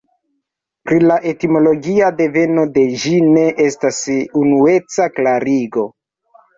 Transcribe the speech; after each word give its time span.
Pri 0.87 0.97
la 1.11 1.17
etimologia 1.31 2.09
deveno 2.23 2.65
de 2.79 2.87
ĝi 3.05 3.15
ne 3.29 3.47
estas 3.69 4.03
unueca 4.45 5.11
klarigo. 5.23 5.91